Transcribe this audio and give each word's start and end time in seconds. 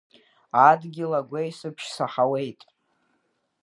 Адгьыл 0.67 1.11
агәеисыбжь 1.19 1.87
саҳауеит… 1.95 2.61